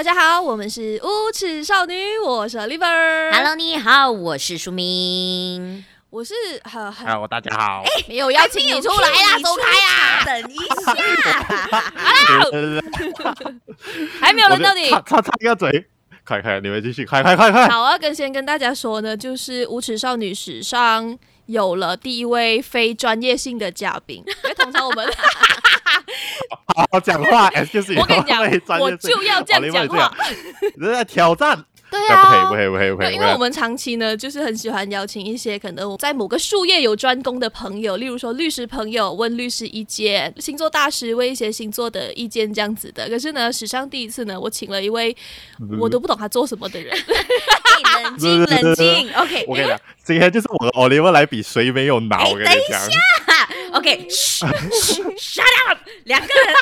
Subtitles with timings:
[0.00, 3.30] 大家好，我们是无耻少女，我是 Oliver。
[3.34, 5.84] Hello，你好，我是舒明。
[6.08, 6.32] 我是
[6.64, 7.82] 很很，Hello，大家好。
[7.84, 10.24] 哎，没有邀请你出来啦，走开呀！
[10.24, 10.56] 等一
[10.86, 11.92] 下，
[12.48, 12.80] Hello，
[14.22, 15.86] 还没有轮到你，擦擦一个嘴，
[16.24, 17.68] 快快，你们继续，快快快快。
[17.68, 25.06] 好啊，跟先跟大家说呢，就是无耻少女史上有了第一位非专业性的嘉宾，因为通常我们。
[26.74, 28.42] 好好讲话，就是我跟你讲，
[28.80, 30.12] 我就要这样讲话，
[30.76, 31.64] 你在挑战。
[31.90, 43.08] 对啊，不可以，不可以，不可以，因为我们长期呢，就是很喜欢邀请一些可能在某个术业有专攻的朋友，例如说律师朋友问律师意见，星座大师问一些星座的意见这样子的。
[43.08, 45.16] 可是呢，史上第一次呢，我请了一位
[45.80, 46.96] 我都不懂他做什么的人。
[48.04, 49.12] 冷静，冷静。
[49.14, 52.28] OK，我跟你讲，今天就是我和 Oliver 来比谁没有脑。
[52.28, 52.78] 我跟你讲。
[52.78, 53.00] 等一下
[53.72, 56.54] ，OK，shut up，两个人安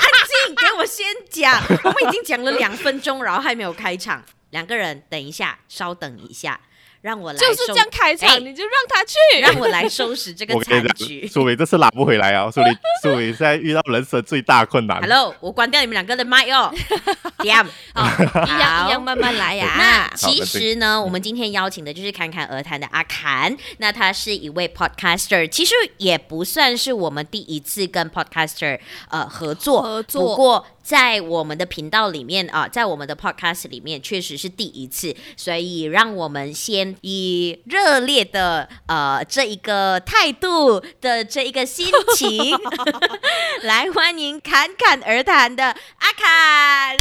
[0.46, 1.60] 静，给我先讲。
[1.84, 4.24] 我们已经讲了两分钟，然后还没有开场。
[4.50, 6.58] 两个人，等一下，稍等一下。
[7.00, 11.26] 让我来就是这样开场，欸、你就让他去，让我来收拾这个残局。
[11.28, 12.50] 苏伟这次拉不回来啊！
[12.50, 15.00] 苏伟， 苏伟现在遇到人生最大困难。
[15.00, 16.74] Hello，我关掉你们两个的麦哦。
[17.40, 17.56] 点，
[17.94, 19.74] 好，一样一样慢慢来呀。
[19.78, 23.56] 那其实呢，我们今天邀请的就是侃侃而谈的阿侃。
[23.76, 30.20] 那他是一位 podcaster，其实也不算是我们第一次跟 podcaster 呃合作，合作。
[30.20, 36.96] 不过在我们的频道里面啊，在我们的 podcast 里面，确实是第一次，所以让我们先。
[37.02, 42.56] 以热烈的呃这一个态度的这一个心情，
[43.60, 45.64] 来欢迎侃侃而谈的
[45.98, 46.96] 阿卡。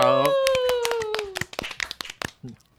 [0.00, 0.61] 好。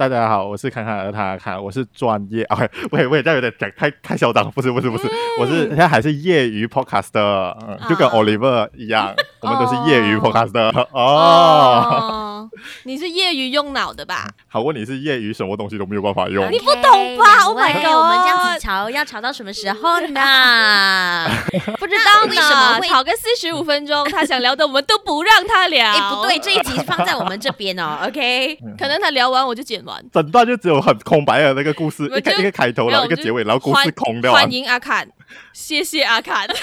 [0.10, 2.58] 大家好，我是侃侃而谈阿侃，我是专业 啊，
[2.92, 12.33] 我我也，这样有点讲太太嚣张，不是不是不是，嗯、我是现在还是业余 podcaster，嗯，就跟 Oliver 一样，我们都是业余 podcaster 哦。
[12.64, 14.30] 哦， 你是业余用脑的吧？
[14.48, 16.50] 好，问你是业余什么东西都没有办法用？
[16.52, 21.28] 你不懂吧？Oh my god，我们这样子吵要吵到什么时候呢？
[21.80, 25.84] 不知道为什么会吵个四十五分钟，他想聊的我们都不让他聊。
[25.94, 30.04] 哎，不对，这一集放在我们这边哦，OK，可能他聊完我就剪完。
[30.12, 34.32] 整段就只有很空白的那个故事，一个一个开头，然后一个结尾，然后故事空掉。
[34.34, 35.08] 欢迎阿侃，
[35.54, 36.48] 谢谢阿侃。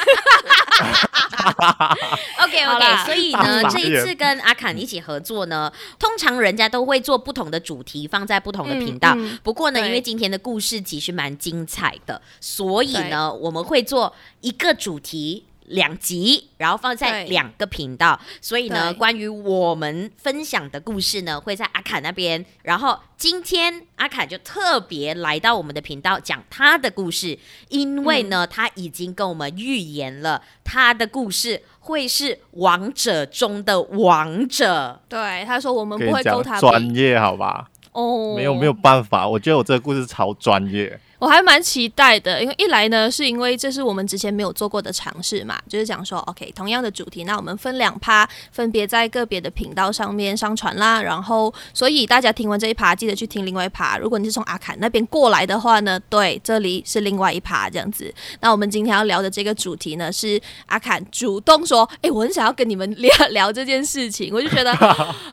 [2.42, 9.12] OK OK，所以呢，这一次跟阿侃一起合作呢，通常人家都会做不同的主题放在不同的频道。
[9.16, 15.44] 嗯嗯、不过呢，因为今天的故事其实蛮精彩的，所以呢，我们会做一个主题。
[15.66, 22.44] 两集，然后放在两个频道，所以呢，关于我们分享的故事呢，会在阿卡那边。
[22.62, 27.38] 然后今天阿卡就特别来到我们的频道讲他的故事，
[27.68, 35.00] 因为呢，嗯、他已经跟我们预言了他的故事会是王者中的王者。
[35.08, 37.70] 对，他说我们不会够他专业，好吧？
[37.92, 40.98] 哦，没有没有办法，我觉得我这个故事超专业。
[41.20, 51.02] 我还蛮期待的，因为一来呢，是因为这是我们之前没有做过的尝试嘛，就是讲说，OK，同样的主题，那我们分两趴，分别在个别的频道上面上传啦。
[51.02, 53.98] 然后，所以大家听完这一趴，记得去听另外一趴。
[53.98, 58.10] 如果你是从阿侃那边过来的话呢，对，这里是另外一趴这样子。
[58.40, 64.72] 那我们今天要聊的这个主题呢，是阿侃主动说，哎，我很想要跟你们聊聊这件事情，我就觉得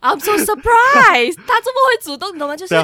[0.01, 2.57] I'm so surprised，他这么会主动，你懂吗？
[2.57, 2.75] 就是。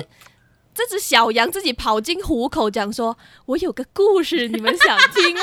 [0.74, 5.42] 这只小羊自己跑进虎口，讲说：“我有个故事，你们想听吗？”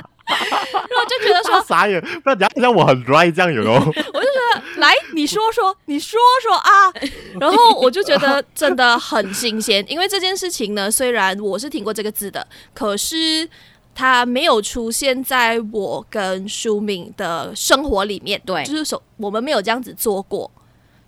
[0.30, 3.82] 然后就觉得说傻眼，不然等下我很 dry 这样有哦。
[3.84, 6.92] 我就觉得来，你说说，你说说啊。
[7.40, 13.48] 然后我就觉得真的很新鲜，因为这件事情呢，虽然我是听过这个字的，可是
[13.94, 18.40] 它没有出现在我跟舒敏的生活里面。
[18.46, 20.48] 对，就是说我们没有这样子做过。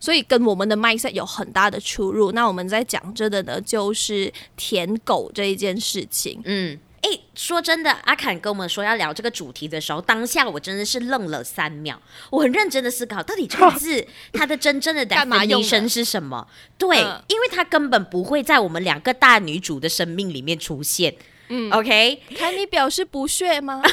[0.03, 2.33] 所以跟我们的 mindset 有很大的出入。
[2.33, 6.43] 那我们在讲着的呢，就是舔狗这一件事情。
[6.45, 12.03] 嗯，哎，说真的，阿侃跟我们说要聊这个主题的时候，当下我真的是愣了三秒。
[12.31, 16.49] 我很认真的思考，到底这个字它的真正的 definition 是什么？
[16.77, 21.15] 对，嗯、因为它根本不会在我们两个大女主的生命里面出现。
[21.55, 23.83] 嗯，OK，看你表示不屑吗？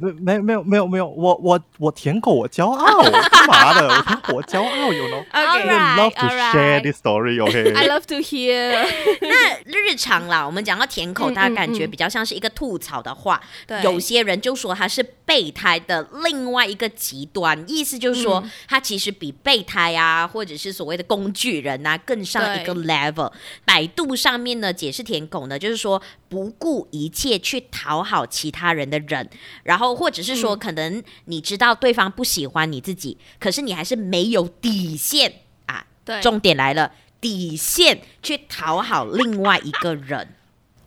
[0.00, 3.86] 没没有没有没有，我我我舔狗，我骄傲，干嘛的？
[3.86, 5.24] 我舔狗，我骄傲，you know?
[5.32, 7.72] Okay, I love to share this story, OK?
[7.74, 8.84] I love to hear.
[9.66, 13.40] 那日常啦，我们讲到舔狗，大家感觉比较像是一个吐槽的话。
[13.68, 23.30] 对，有些人就说他是备胎的另外一个极端，意思就是说他其实比备胎啊，或者是所谓的工具人啊，更上一个 level。
[23.64, 29.30] 百度上面呢，解释舔狗呢，就是说不顾一切去讨好其他人的人，
[29.62, 29.94] 然后。
[29.94, 35.32] 或者是说，可能你知道对方不喜欢你自己，可是你还是没有底线
[35.66, 35.86] 啊。
[36.04, 40.34] 对，重点来了，底线去讨好另外一个人。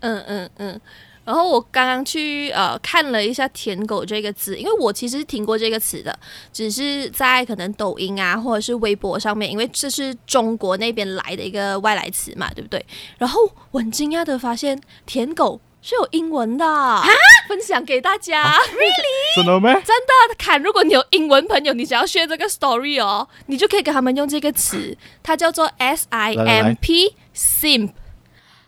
[0.01, 0.81] 嗯嗯嗯。
[1.27, 6.18] 然后我刚刚去呃看了一下“舔狗”这个词，因为我其实是听过这个词的，
[6.53, 12.85] 只是在可能抖音啊或者是微博上面，因为这是中国那边来的一个外来词嘛，对不对？
[13.18, 13.41] 然后
[13.71, 17.03] 我很惊讶的发现“舔狗”是有英文的，啊，
[17.50, 18.44] 分享给大家。
[18.44, 19.35] 啊、Really？
[19.35, 19.73] 真的吗？
[19.73, 27.89] 真的，看，如果你有英文朋友，你想要学这个 story 哦，你就可以给他们用这个词，它叫做 S I M P，simp。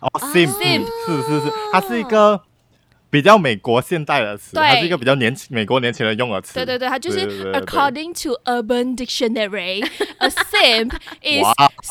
[0.00, 2.42] 哦，simp，是是是，它是一个。
[3.10, 6.54] 比较美国现代的词，它是一个比较年轻美国年轻人用的词。
[6.54, 11.44] 对对对，它就是 according to Urban Dictionary，a simp is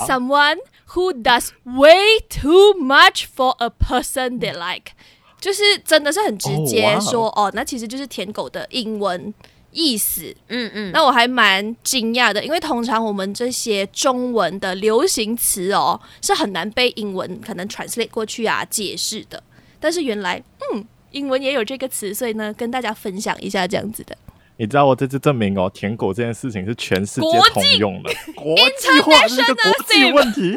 [0.07, 0.57] someone
[0.93, 4.93] who does way too much for a person they like。
[5.41, 9.33] 就是真的是很直接说哦，那其实就是舔狗的英文
[9.71, 10.33] 意思。
[10.47, 19.43] 嗯嗯，那我还蛮惊讶的，因为通常我们这些中文的流行词哦，是很难被英文可能 translate 过去啊解释的。
[19.81, 20.41] 但是原来，
[20.73, 20.85] 嗯。
[21.11, 24.17] 英文也有这个词，所以呢，跟大家分享一下这样子的。
[24.57, 30.53] 你知道我这次证明哦，舔狗这件事情是全世界通用的， 国际化是一个国际问题。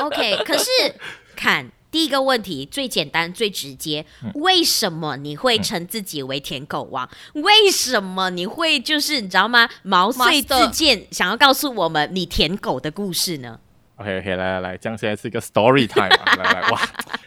[0.00, 0.64] OK，可是
[1.36, 7.06] 看第一个问题最简单最直接，嗯、为什么你会称自己为舔狗王？
[7.34, 9.68] 嗯、为什么你会就是你知道吗？
[9.82, 13.60] 毛遂自荐，想要告诉我们你舔狗的故事呢
[13.96, 16.80] ？OK OK，来来来，这样现在是一个 story time，啊 来来哇！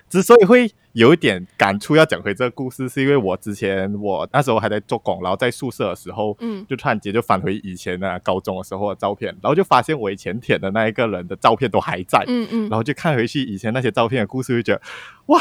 [0.10, 14.82] 之所以会有一点感触要讲回这个故事，是因为我之前我那时候还在做工，然后在宿舍的时候，嗯，就突然间就返回以前的高中的时候的照片，然后就发现我以前舔的那一个人的照片都还在，嗯嗯，然后就看回去以前那些照片的故事，就觉得
[15.28, 15.40] 哇。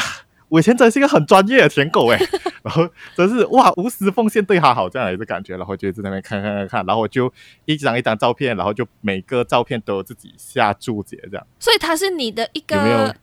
[0.49, 2.19] 我以前真是一个很专业的舔狗哎，
[2.65, 7.33] 然后真是哇无私奉献对他好这样的一个感觉，然后就在那边看看看看，然后我就
[7.67, 11.47] 一张一张照片，然后就每个照片都有自己下注解这样。
[11.59, 13.15] 所以它是你的一个，有没有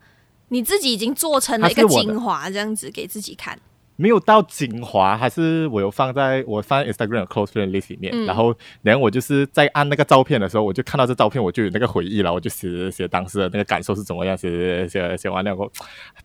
[0.50, 3.60] 你自己已经做成了一个精华这样子给自己看。
[3.98, 15.72] 没有到精华，还是我有放在我放在 Instagram close friend list 里面，嗯、然后然后我就是在按那个照片的时候，我就看到这照片，我就有那个回忆了，我就写写当时的那个感受是怎么样，写写写写完了后，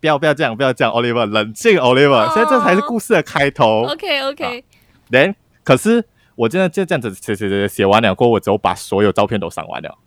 [0.00, 3.84] 不要不要这样，不要这样，Oliver 冷静，Oliver，、哦、现在这才是故事的开头。
[3.84, 4.64] OK OK，
[5.08, 9.98] 然、啊、可是我真的就这样子写写写写完了过后，我只有把所有照片都删完了。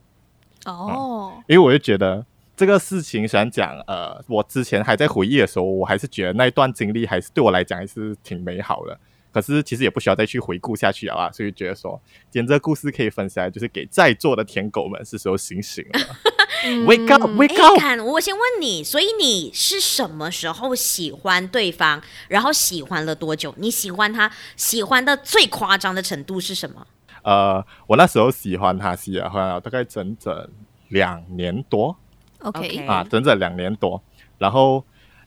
[0.66, 2.26] 哦、嗯，因为我就觉得。
[2.56, 8.98] 这个事情想讲，呃，我之前还在回忆的时候，我还是觉得那一段经历还是对我来讲还是挺美好的。
[9.32, 16.00] 可是其实也不需要再去回顾下去了啊，所以觉得说，今天这个故事可以分享，就是给在座的舔狗们是时候醒醒了。
[16.86, 17.80] Wake up，Wake up！
[17.80, 22.02] 看，我先问你，所以你是什么时候喜欢对方？
[22.30, 23.56] 然后喜欢了多久？
[23.58, 26.86] 你喜欢他喜欢的最夸张的程度是什么？
[27.24, 30.48] 呃，我那时候喜欢他喜欢了大概整整
[30.90, 31.98] 两年多。
[32.44, 34.02] OK 啊，整整两年多，
[34.38, 34.84] 然后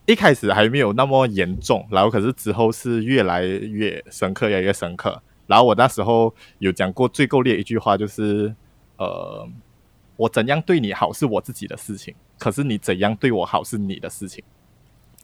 [0.07, 5.21] 一开始还没有那么严重，然后可是之后是越来越深刻，越来越深刻。
[5.47, 8.55] 然后我那时候有讲过最够烈一句话，就是
[8.99, 9.49] 呃，
[10.17, 14.43] 我怎样对你好是我自己的事情，可是你怎样对我好是你的事情。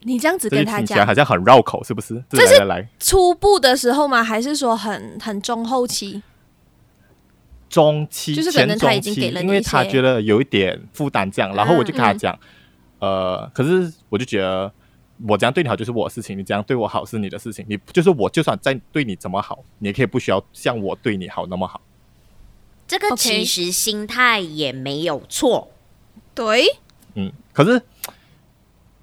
[0.05, 2.21] 你这样子跟他讲，好像很绕口，是不是？
[2.29, 4.21] 这是初步的时候吗？
[4.21, 6.21] 还是说很很中后期？
[7.73, 12.37] 中期，就是可能他已经给了，因为他觉得有一点负担，这样，然后我就跟他讲，
[12.99, 14.71] 嗯、呃，可是我就觉得
[15.27, 21.81] 我这样对你好就是我的事情，你这样对我好是你的事情，你就是我就算再对你怎么好，你也可以不需要像我对你好那么好。
[22.87, 25.71] 这个其实心态也没有错，
[26.35, 26.65] 对，
[27.15, 27.81] 嗯，可是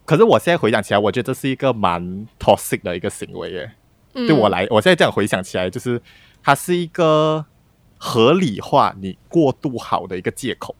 [0.04, 3.72] 可是我现在回想起来，我觉得这是一个蛮 toxic 的一个行为耶，
[4.14, 6.00] 嗯、对我来，我现在这样回想起来，就是
[6.40, 7.44] 它是一个。
[8.02, 10.74] 合理化你过度好的一个借口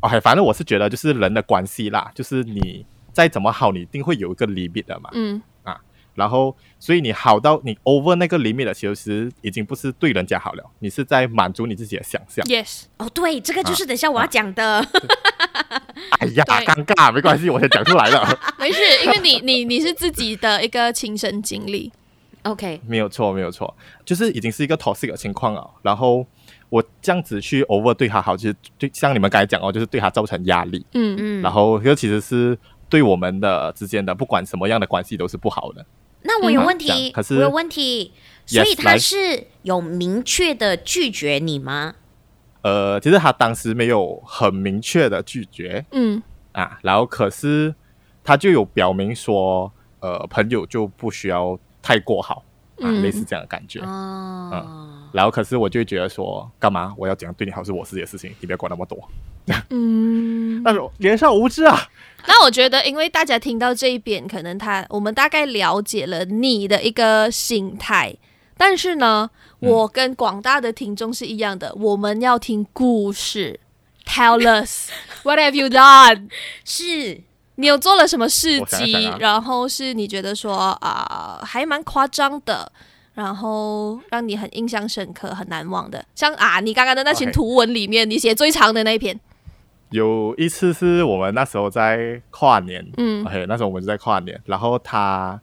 [0.00, 5.78] ，OK，反正我是觉得就是人的关系啦，就是你再怎么好，你一定会有一个 limit 的嘛，嗯啊，
[6.14, 12.42] 然后所以你好到你 over 那个 limit 的，其实已经不是对人家好了，你是在满足你自己的想象。
[12.46, 14.78] Yes，哦，对，这个就是等下我要讲的。
[14.78, 14.88] 啊
[15.68, 15.82] 啊、
[16.20, 18.38] 哎呀，尴尬，没关系，我先讲出来了。
[18.58, 21.92] 没事，因为你你你是自己的一个亲身经历。
[22.44, 23.76] OK，没有错，没有错，
[24.06, 26.26] 就是已经是一个 toxic 的情况了，然后。
[26.72, 31.14] 我这样子去 over 对他好，其实对像你们刚才讲哦，就是对他造成压力，嗯。
[31.20, 35.84] 嗯，然后这其实是对我们的之间的不管什么样的关系都是不好的。
[36.22, 38.14] 那我有问题，可是我有问题，
[38.46, 41.94] 所以他是有明确的拒绝你吗？
[42.62, 46.22] 呃，其实他当时没有很明确的拒绝，嗯。
[46.52, 47.74] 啊，然后可是
[48.24, 52.42] 他就有表明说，呃，朋友就不需要太过好。
[52.84, 53.78] 嗯、类似这样的感觉。
[53.80, 58.98] 哦、嗯，然后可是我就觉得说，干嘛我要怎样对你好是我自己的事情，你不要管那么多。
[59.70, 61.78] 嗯， 那种年少无知啊。
[62.26, 68.14] 那我觉得，因为大家听到这一边，可能他我们大概了解了你的一个心态，
[68.56, 69.28] 但是呢，
[69.60, 73.58] 嗯、我跟广大的听众是一样的，我们要听故事。
[74.06, 74.90] Tell us
[75.22, 76.28] what have you done？
[76.64, 77.20] 是
[77.54, 79.06] 你有做了什么事迹？
[79.06, 82.72] 啊、然后是你觉得说啊、呃，还蛮夸张的，
[83.14, 86.04] 然后让你很印象深刻、很难忘的。
[86.14, 88.10] 像啊，你刚刚的那群图文里面，Okay.
[88.10, 89.18] 你写最长的那一篇。
[89.90, 95.40] 有一次是我们那时候在跨年，嗯，OK，那时候我们就在跨年，然后他。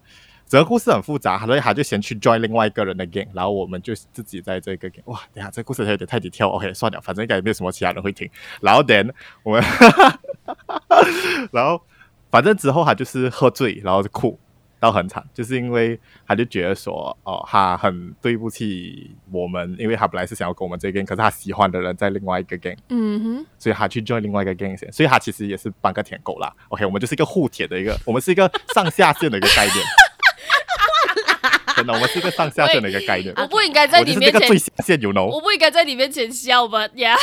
[0.48, 5.04] 整个故事很复杂，所以他就先去 join 另外一个人的 game，然后我们就自己在这个 game，。
[5.06, 8.28] 哇，等下这故事有点太低跳，OK，算了，反正应该也没有什么其他人会听。
[8.60, 9.12] 然后 then
[9.44, 9.64] 我们，
[11.54, 11.80] 然后
[12.32, 14.40] 反正之后他就是喝醉，然后就哭
[14.80, 26.54] 到很惨，就是因为他就觉得说，哦，他很对不起我们，因为他本来是想要跟我们这个 gang，可是他喜欢的人在另外一个 gang，嗯哼，所以他去 join 另外一个 gang 先，所以他其实也是半个舔狗啦。
[26.70, 29.76] OK，我们就是一个互舔的一个，我们是一个上下线的一个概念。
[31.76, 33.34] 真的，我们是一个上下线的一个概念。
[33.38, 35.26] 我不应该在你面前最下线，you know？
[35.28, 36.86] 我不应该在你面前笑吧？
[36.96, 37.16] 呀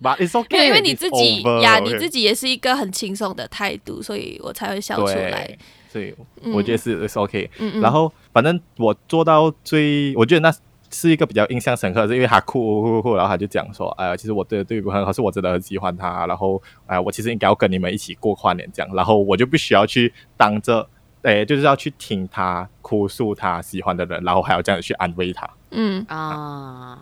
[0.00, 5.58] ，But it's okay，因为你自己呀，你自己也是一个很轻松的态度，所以我才会笑出来。
[5.94, 6.12] 所以
[6.52, 7.48] 我觉得是 it's OK。
[7.80, 10.52] 然后反正我做到最，我觉得那
[10.90, 16.26] 是一个比较印象深刻，是因为他哭哭哭，然后他就讲说：“哎呀，其实我对对不很好，是我真的很喜欢他。
[16.26, 18.92] 然后哎，我其实应该要跟你们一起过跨年这样。
[18.92, 20.88] 然后我就必须要去当着。”
[21.22, 25.48] 哎，就是要去听他哭诉他喜欢的人，然后还要这样子去安慰他。
[25.70, 26.98] 嗯啊，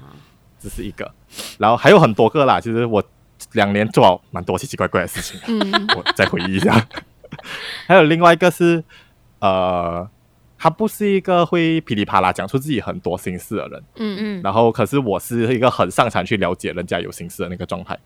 [0.61, 1.11] 这是一个，
[1.59, 2.61] 然后还有很多个啦。
[2.61, 3.03] 其实我
[3.55, 5.41] 两年做了蛮多奇奇怪怪的事情。
[5.49, 6.87] 嗯，我再回忆一下。
[7.87, 8.83] 还有另外一个是，
[9.41, 10.09] 呃，
[10.59, 13.83] 他不是一个会噼里啪啦讲出自己很多心事的人。
[13.97, 14.43] 嗯嗯。
[14.43, 17.99] 然后，可是我是一个很擅长去了解人家有心事的那个状态。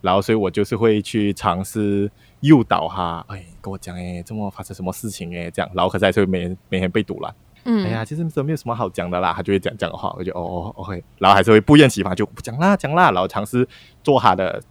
[0.00, 2.10] 然后，所以我就是会去尝试。
[2.40, 7.34] 诱导他，哎，跟我讲，哎，这么发生什么事情，哎，这样，然后可是还是会每天每天被堵了，
[7.64, 13.66] 嗯，哎呀，其实真没有什么好讲的啦，他就会讲讲的话，我就哦哦，OK，然后还是会不厌其烦就不讲啦，讲啦，然后尝试
[14.04, 14.62] 做他的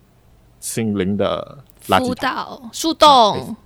[0.60, 3.58] 心灵的辅导树洞、啊，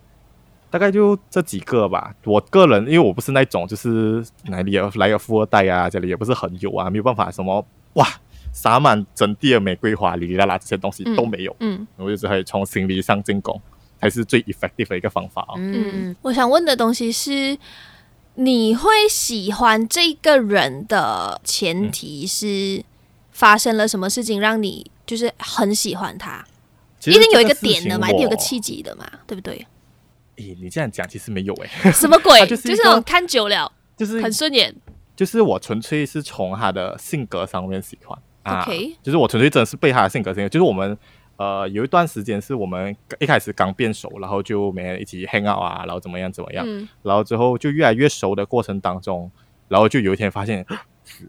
[0.70, 2.16] 大概就这几个吧。
[2.26, 8.08] 我个人因为我不是那种就是哪里有来个富二代啊，这里也不是很有啊，没有办法什么哇。
[8.54, 11.56] 洒满整地的玫瑰花，哩哩啦啦这些东西都没有。
[11.62, 13.58] 嗯，我就只可以从心理上进攻，
[14.02, 15.54] 才是最 effective 的一个方法哦。
[15.56, 17.58] 嗯，我想问的东西是，
[18.36, 22.84] 你会喜欢这个人的前提是
[23.32, 26.44] 发生了什么事情让你就是很喜欢他？
[27.06, 29.66] 一定有一个点的嘛，一定有个契机的嘛，对不对？
[30.38, 32.40] 咦，你这样讲其实没有诶， 什么鬼？
[32.48, 34.76] 就是就是那种看久了， 就是很顺眼。
[35.16, 38.18] 就是我纯粹是从他的性格上面喜欢。
[38.44, 40.50] OK，、啊、就是我纯粹真的是被他的性格吸引。
[40.50, 40.98] 就是我们
[41.36, 49.30] 呃有一段时间是我们一开始刚变熟，然后就每天一起 hang out 啊，然后怎么样怎么样，嗯、然后之后就越来越熟的过程当中，
[49.68, 50.66] 然后就有一天发现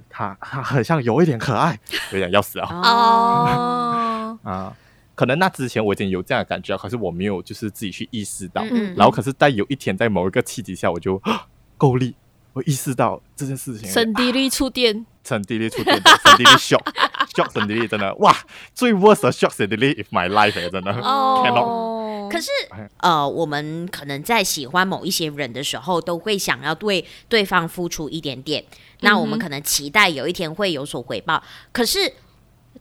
[0.09, 1.79] 他他很像有一点可爱，
[2.13, 2.69] 有点要死啊！
[2.73, 4.77] 哦啊，
[5.23, 8.61] 可能那之前我已经有这样的感觉，可是我没有就是自己去意识到。
[8.65, 11.23] 嗯嗯然后可是在有一天在某一个契机下，我就
[11.79, 12.17] 够力，
[12.55, 15.07] 我意识到这件事情，神地力触电。
[15.23, 16.03] 神地力触电，神
[16.37, 18.37] 地力 shock，shock 神地力真的哇，
[18.75, 20.91] 最 worst 的 shock 神地力 if my life 真的。
[20.91, 21.45] 哦。
[21.47, 22.51] Cannot 可是
[22.97, 28.65] 呃，我们可能在喜欢某一些人的时候，都会想要对对方付出一点点。
[29.03, 31.37] 那我们可能期待有一天会有所回报。
[31.37, 32.13] 嗯、可是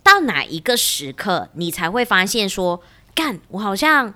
[0.04, 2.82] 到哪一个时刻，你才会发现说，
[3.14, 4.14] 干，我好像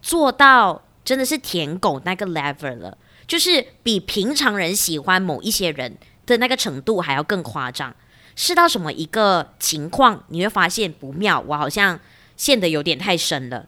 [0.00, 5.96] 做到真的是舔狗那个 level 了，就是比平常人喜欢某一些人。
[6.28, 7.96] 的那个程度还要更夸张，
[8.36, 11.40] 是到什么一个情况你会发现不妙？
[11.40, 11.98] 我好像
[12.36, 13.66] 陷得有点太深了。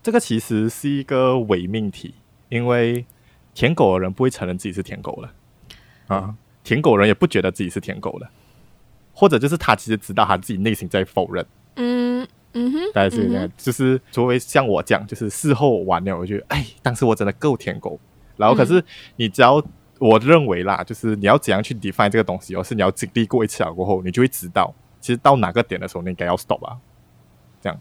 [0.00, 2.14] 这个其实是一个伪命题，
[2.48, 3.04] 因为
[3.54, 5.32] 舔狗的人不会承认自己是舔狗了
[6.06, 8.30] 啊，舔狗人也不觉得自己是舔狗了，
[9.14, 11.46] 或者就是他其实知道他自己内心在否认。
[11.76, 17.98] 嗯嗯哼，大概是就是作为像我这样，就是事后完了，我觉得哎，当时我真的够舔狗。
[18.36, 18.84] 然后可是
[19.16, 19.64] 你只要。
[20.00, 26.76] 我认为啦，就是你要怎样去 define 这个东西，而是你要经历过一次了过后，你就会知道，其实到哪个点的时候，你应该要 stop 啊。
[27.62, 27.80] 这样，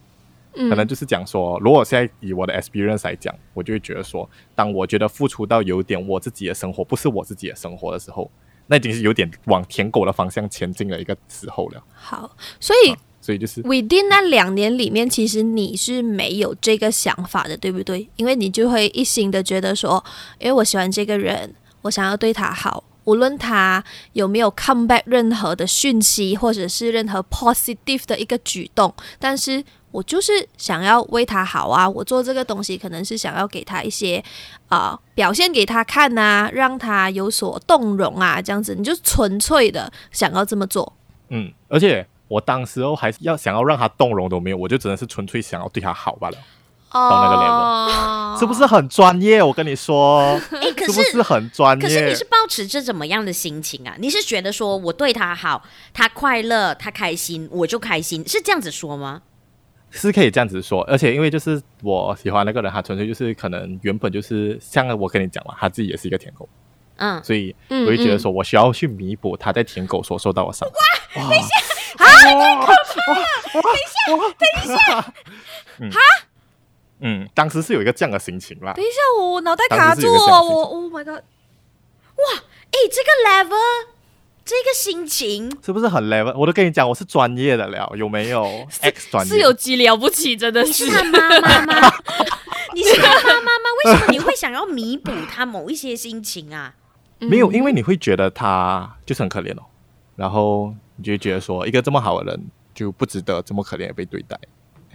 [0.54, 8.30] 嗯、可能就是讲说，如果现在以我的 experience 来讲，我就会觉得说，当我觉得付出到有点我自己的生活不是我自己的生活的时候，
[8.68, 11.84] 那已经是有点往舔狗的方向前进的一个时候了。
[11.94, 18.08] 好，所以、啊、所以就是 within 那两年里面，其实你是没有这个想法的，对不对？
[18.16, 20.04] 因为你就会一心的觉得说，
[20.40, 21.54] 因为我喜欢这个人。
[21.84, 29.62] 我想要对他好，无论他有没有 come back 任何的讯息，或者是任何 positive 的一个举动，但是
[29.94, 31.88] 我就是想要为他好啊！
[31.88, 34.18] 我做这个东西可能是想要给他一些
[34.68, 40.92] 啊、呃、表现给他看啊，让他有所动容啊，这样子你就纯粹的想要这么做。
[41.30, 46.38] 嗯，而且我当时候还是要想要让他动容都没有，我就只能是纯粹想要对他好罢了。
[46.92, 49.42] 到那个 level，是不是很专业？
[49.42, 50.20] 我跟你说，
[50.52, 51.82] 哎、欸，可是，是不是很专业？
[51.82, 53.96] 可是你是抱持着怎么样的心情啊？
[53.98, 59.24] 你是觉得说我对他好，他快乐，他开心，我就开心，是这样子说吗？
[59.94, 66.50] 是可以这样子说，而且因为就是我喜欢那个人，他纯粹就是可能原本就是像我跟你讲嘛，他自己也是一个舔狗，
[66.98, 71.22] 嗯，所以我就觉得说我需要去弥补他在舔狗所受到的伤害。
[71.22, 71.48] 哇，等一下，
[72.04, 73.26] 啊，太可怕了！
[73.54, 74.04] 等一下，
[74.38, 75.14] 等一下，哈、
[75.80, 75.92] 嗯。
[77.06, 78.72] 嗯，当时是有一个这样的心情啦。
[78.74, 81.16] 等一下，我脑袋卡住了，我，Oh my god！
[81.16, 82.24] 哇，
[82.72, 83.56] 哎、欸，这个 level，
[84.46, 86.38] 这个心情是不是很 level？
[86.38, 88.44] 我都跟你讲，我是专业的了，有没有？
[88.82, 90.86] X 专业是有几了不起，真的是。
[90.86, 91.94] 你是他妈妈吗？
[92.76, 93.50] 你是他妈妈吗？
[93.86, 96.76] 为什么你会想要弥补他某一些心情啊？
[97.20, 99.64] 没有，因为你会觉得他就是很可怜哦，
[100.16, 102.46] 然后你就会觉得说，一个这么好的人
[102.76, 104.38] 就不值得这么可怜的被对待。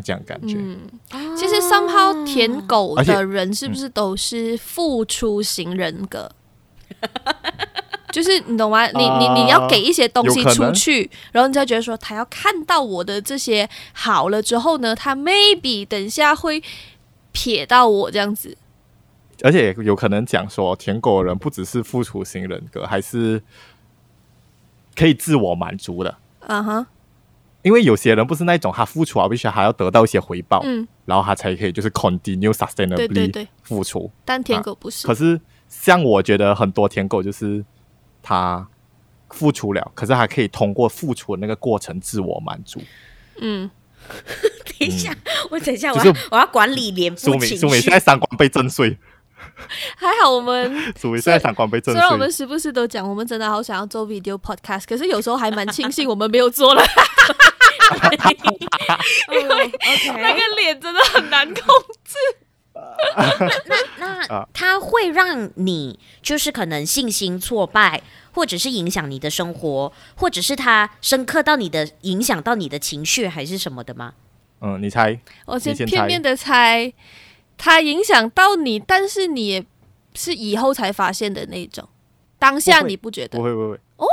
[0.05, 6.31] 这样感觉，嗯，其实 somehow 舔狗的人是不是都是付出型人格？
[8.09, 8.87] 嗯、就是你懂吗？
[8.89, 16.63] 你你你要给一些东西出去，然后你才觉得说他要看到我的这些好了之后呢，他 maybe 等下会
[17.33, 18.57] 撇到我这样子。
[19.43, 23.41] 而且有可能讲说舔狗的人不只是付出型人格，还是
[24.97, 26.17] 可以自我满足的。
[26.41, 26.87] 嗯哼。
[27.63, 34.11] 因为有些人不是那种他付出啊，必须还要得到一些回报，嗯，然后他才可以就是 continue sustainably 付出。
[34.25, 35.07] 但舔狗不是。
[35.07, 37.63] 可是像我觉得很多舔狗就是
[38.29, 38.69] 他
[39.31, 42.79] 付出了，可是还可以通过付出的那个过程自我满足。
[43.41, 43.71] 嗯，
[44.79, 45.17] 等一下，
[45.51, 47.57] 我等一下，我要我要管理脸部情绪。
[47.57, 48.99] 苏美现在三观被震碎。
[49.97, 51.95] 还好我们 苏美现在三观被震碎。
[51.95, 56.85] 虽然我们时不时都讲，我们真的好想要做 video podcast，可是有时候还蛮庆幸我们没有做了。
[59.33, 59.73] 因为
[60.05, 61.65] 那个脸真的很难控
[62.05, 62.17] 制。
[63.67, 74.15] 那那他会让你就是可能信心挫败，或者是影响你的生活，或者是他深刻到你的影响到你的情绪，还是什么的吗？
[74.61, 75.19] 嗯，你猜？
[75.47, 76.93] 我先片面的猜，
[77.57, 79.65] 他影响到你，但是你也
[80.15, 81.89] 是以后才发现的那种，
[82.39, 83.39] 当下你不觉得？
[83.39, 84.07] 不会不会，不会哦，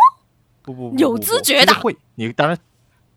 [0.62, 2.58] 不不，不，不，有自觉的会，你当然。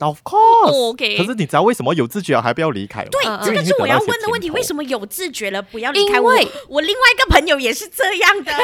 [0.00, 1.16] Of course，、okay.
[1.16, 3.04] 可是你知道为什么有自觉了还不要离开？
[3.06, 4.48] 对，这个是我要问的问题。
[4.50, 6.20] 为什么有自觉了不要离开？
[6.20, 6.32] 我
[6.68, 8.52] 我另外一个朋友也是这样的。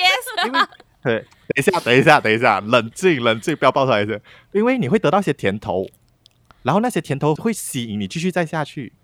[0.00, 0.66] Yes，
[1.02, 4.22] 对，等一下，等一下，等一下，冷静，冷静，不要爆出来是。
[4.52, 5.86] 因为你会得到一些甜头，
[6.62, 8.94] 然后那些甜头会吸引你继续再下去。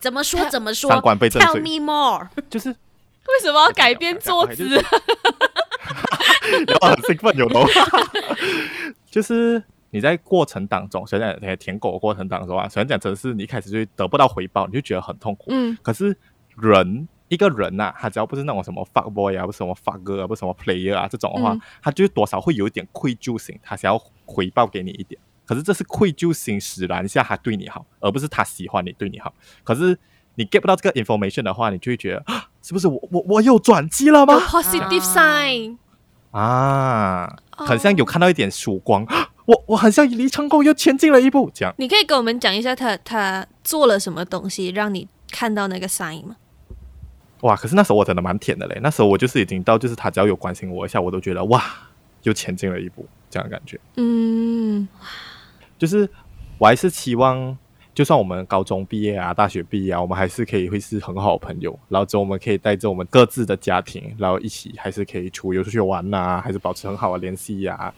[0.00, 0.46] 怎么说？
[0.50, 0.90] 怎么说？
[0.90, 1.60] 三观被震碎。
[1.60, 2.76] Tell me more，就是为
[3.40, 4.82] 什么要改变 坐姿？
[6.66, 7.66] 然后很兴奋，有吗？
[9.10, 9.62] 就是。
[9.92, 15.44] 你在过程当中，虽然讲舔狗的过程当中啊，虽然讲真的是你一开始就得不到回报，你就觉得很痛苦。
[15.48, 15.76] 嗯。
[15.82, 16.16] 可是
[16.56, 25.20] 人一个人呐、啊，他只要不是那种什么 fuck boy 啊，不是什么 fuck girl 啊，不是什么 player 啊这种的话，嗯、他就多少会有一点愧疚心，他想要回报给你一点。
[25.44, 29.34] 可是这是愧疚心使然下他对你好，而不是他喜欢你对你好。
[29.62, 29.98] 可是
[30.36, 32.24] 你 get 不到这个 information 的话，你就会觉得
[32.62, 35.76] 是不是我我我有转机了吗？Positive sign
[36.30, 39.06] 啊，很像有看到一点曙光。
[39.44, 41.74] 我我很像离成功又前进了一步，这样。
[41.78, 46.36] 你可以跟我们讲一下他他做了什么东西让你看到那个 sign 吗？
[47.40, 47.56] 哇！
[47.56, 51.60] 可是那时候我真的蛮甜的嘞，那时候我就是已经到，就是他只要有关心我一下，我都觉得哇，
[52.22, 53.80] 又前进了一步，这样的感觉。
[53.96, 54.86] 嗯，
[55.76, 56.08] 就是
[56.58, 57.58] 我还是期望，
[57.92, 67.92] 就算我们高中毕业啊、大学毕业啊，我们还是可以会是很好的朋友，然后之后我们可以带着我们各自的家庭，然后一起还是可以出游出去玩呐、啊，还是保持很好的联系呀。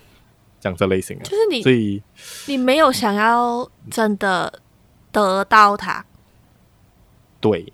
[0.64, 2.02] 像这类型的，就是你，所以
[2.46, 4.50] 你没有想要真的
[5.12, 6.02] 得到它，
[7.38, 7.70] 对，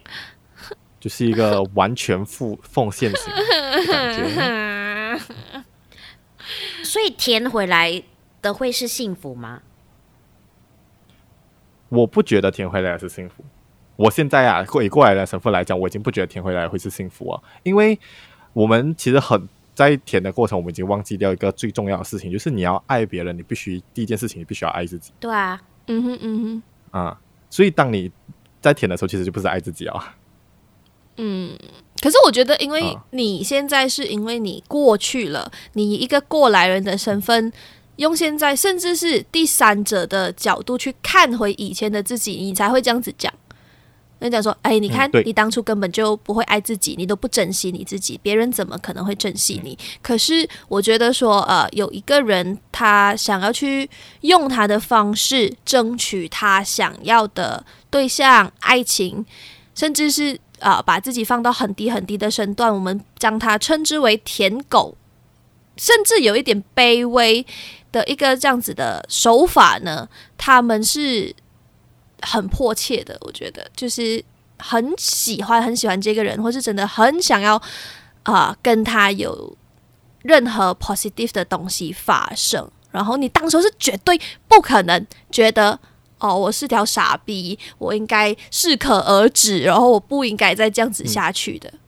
[0.98, 3.36] 就是一个完全付奉献型的
[3.86, 5.20] 感觉。
[6.82, 8.02] 所以填回来
[8.42, 9.62] 的会是幸福吗？
[11.90, 13.44] 我不觉得填回来是幸福。
[13.94, 17.96] 我现在啊，以过来的身份来讲，我已经不觉得填回来会是幸福啊，因为
[18.52, 19.48] 我们其实很。
[19.80, 25.10] 在舔的过程，我们已经忘记掉一个最重要的事情，就是你要爱别人，你必须第一件事情，你必须要爱自己。
[25.18, 26.62] 对啊，嗯哼嗯
[26.92, 28.12] 哼，啊，所以当你
[28.60, 30.16] 在舔的时候，其实就不是爱自己啊。
[31.16, 31.56] 嗯，
[32.02, 37.50] 可是我觉得，因为你现在是因为你过去了，你一个过来人的身份，
[37.96, 43.32] 用现在甚至是第三者的角度去看回以前的自己，你才会这样子讲。
[44.20, 53.88] 人家说：“哎，你看，你当初根本就不会爱自己，你都不珍惜你自己，别人怎么可能会珍惜你？”可是我觉得说，呃，有一个人他想要去
[54.20, 59.24] 用他的方式争取他想要的对象、爱情，
[59.74, 64.94] 甚至是呃把自己放到很低很低的身段，我们将他称之为“舔狗”，
[65.78, 67.46] 甚至有一点卑微
[67.90, 70.06] 的一个这样子的手法呢，
[70.36, 71.34] 他们是。
[72.22, 74.22] 很迫切的，我觉得就是
[74.58, 77.56] 很喜欢很喜欢这个人，或是真的很想要
[78.24, 79.56] 啊、呃、跟他有
[80.22, 82.70] 任何 positive 的东西发生。
[82.90, 85.78] 然后你当时是绝对不可能觉得
[86.18, 91.70] 哦，我是条傻逼，我应该适可而止，然后我不应该再这样子下去的。
[91.72, 91.78] 嗯、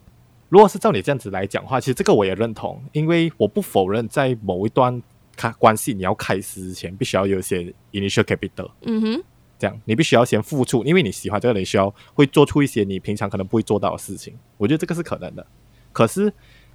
[0.49, 5.03] 如果是照你这样子来讲的话，其实这个我也认同，因为我不否认在某一段
[5.37, 8.71] 开关系你要开始之前，必须要有一些 initial capital。
[8.83, 9.25] 嗯哼。
[9.63, 14.37] 这样，你必须要先付出，因为你喜欢这个人，需要会做出一些你平常可能不会做到的事情。
[14.57, 15.47] 我觉得这个是可能的，
[15.93, 16.33] 可是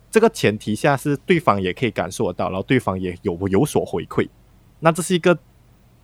[0.10, 4.30] 这个前提下是对方也可以感受得到，然后对方也有有所回馈，
[4.80, 5.38] 那这是一个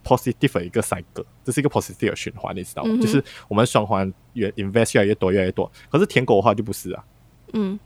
[0.03, 2.89] positive 的一个 cycle，这是一个 positive 的循环，你知道吗？
[2.93, 5.71] 嗯、就是我们双方越 invest 越来越多，越来越多。
[5.89, 7.05] 可是舔狗的话就不是啊，
[7.53, 7.79] 嗯，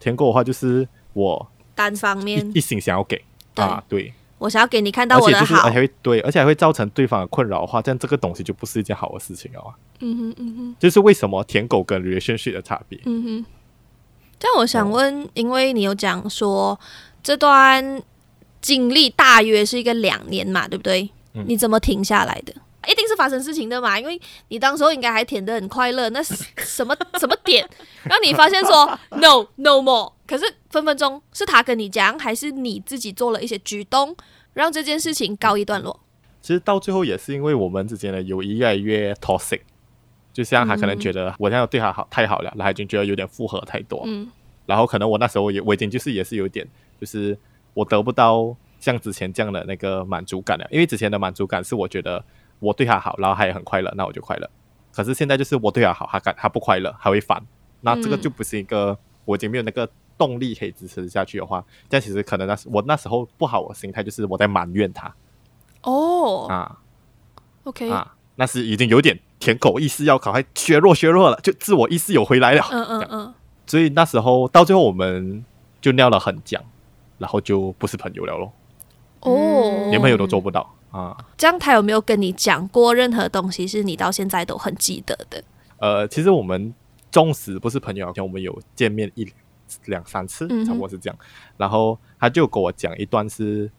[0.00, 3.22] 舔狗的话就是我单方面一心想要给
[3.54, 4.12] 啊，对。
[4.40, 9.70] 我想要给你看到我的好，而且就是还会对，而且还会造成对方的困扰的话，这样这个东西就不是一件好的事情了啊。
[10.00, 12.98] 嗯哼嗯哼，就是为什么舔狗跟 relationship 的差别？
[13.04, 13.46] 嗯哼。
[14.38, 16.80] 但我想问，哦、因为你有讲说
[17.22, 18.02] 这段
[18.62, 21.10] 经历大约是一个两年嘛，对不对？
[21.34, 22.54] 嗯、你怎么停下来的？
[22.88, 27.68] 一定是发生事情的嘛，因为你当时候应该还舔的很快乐，那是什么什么点
[28.04, 28.86] 让你发现说
[29.20, 30.10] no no more？
[30.30, 34.14] 可是分分钟是他跟你讲，还是你自己做了一些举动，
[34.52, 35.98] 让这件事情告一段落？
[36.40, 39.62] 其实到最后也是因为我们之间的友谊越来越 toxic，
[40.32, 44.04] 就像他可能觉得我这样对他好太好了，他已经觉得有点负荷太多。
[44.06, 44.30] 嗯，
[44.66, 46.64] 然后可能我那时候也我已经就是也是有点，
[47.00, 47.36] 就是
[47.74, 52.24] 我得不到像之前这样的那个满足感了，因为之前的满足感是我觉得
[52.60, 54.48] 我对他好，然后他也很快乐，那我就快乐。
[54.92, 57.44] 可是现在就是我对他好，他感他不快乐，还会烦，
[57.80, 59.90] 那这个就不是一个、嗯、我已经没有那个。
[60.20, 65.10] 动力可以支持下去的话，但其实可能那时我那时候不好的心态就是我在埋怨他。
[65.80, 66.78] 哦啊
[67.64, 72.62] ，OK 啊，那是已经有点舔狗意识要考，还削弱削弱了，就自我意识有回来了。
[72.70, 73.34] 嗯嗯嗯。
[73.66, 75.42] 所以那时候到最后我们
[75.80, 76.62] 就尿了很僵，
[77.16, 78.52] 然后就不是朋友了咯。
[79.20, 81.16] 哦，连朋友都做不到啊。
[81.38, 85.42] 这样他有没有跟你讲过任何东西是你到现在都很记得的？
[85.78, 86.74] 呃，其实我们
[87.10, 89.26] 纵使不是朋友，像我们有见面一。
[89.86, 91.16] 两三次，差不多是这样。
[91.20, 91.26] 嗯、
[91.58, 93.70] 然后他就跟我讲一段，是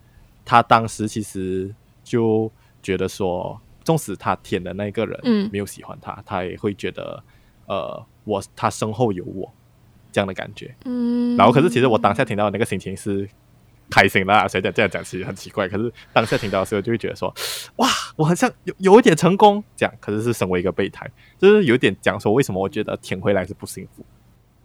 [0.46, 1.74] 他当时其实
[2.04, 2.52] 就
[2.82, 7.24] 觉得说，纵使他舔的那个人没有喜欢他，嗯、他也会觉得，
[7.66, 9.52] 呃，我他身后有我
[10.12, 10.76] 这样的感觉。
[10.86, 11.36] 嗯。
[11.38, 13.28] 然后，可是其实我当下听到的那个心情是
[13.90, 15.68] 开心啦，所以这样讲其实很奇怪。
[15.68, 17.34] 可是当下听到的时候，就会觉得说，
[17.78, 19.94] 哇，我好像有有一点成功，这样。
[20.00, 24.06] 可是是身为一个备胎，就是有点讲说，为什么我觉得舔回来是不幸福。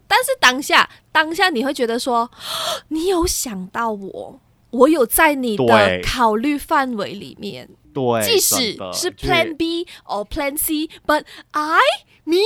[0.08, 2.30] 但是当下，当下你会觉得说，
[2.88, 4.40] 你有想到我，
[4.70, 7.68] 我有在你的考虑范围里面。
[7.92, 11.78] 对，即使是 Plan B or Plan C，but I
[12.24, 12.42] me